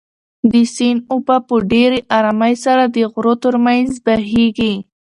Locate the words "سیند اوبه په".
0.75-1.55